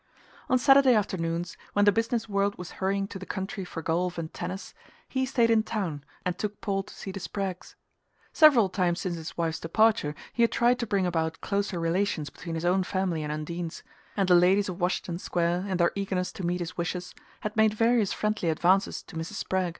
[0.49, 4.33] On Saturday afternoons, when the business world was hurrying to the country for golf and
[4.33, 4.73] tennis,
[5.07, 7.75] he stayed in town and took Paul to see the Spraggs.
[8.33, 12.55] Several times since his wife's departure he had tried to bring about closer relations between
[12.55, 13.83] his own family and Undine's;
[14.17, 17.75] and the ladies of Washington Square, in their eagerness to meet his wishes, had made
[17.75, 19.33] various friendly advances to Mrs.
[19.33, 19.69] Spragg.